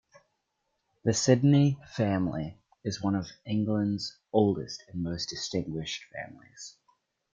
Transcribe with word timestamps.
The 1.03 1.13
Sidney 1.13 1.77
family 1.89 2.57
is 2.83 3.03
one 3.03 3.13
of 3.13 3.27
England's 3.45 4.17
oldest 4.33 4.81
and 4.87 5.03
most 5.03 5.29
distinguished 5.29 6.05
families. 6.11 6.75